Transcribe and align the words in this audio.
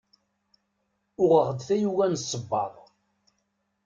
Uɣeɣ-d 1.21 1.59
tayuga 1.67 2.05
n 2.07 2.15
ssebbaḍ. 2.21 2.73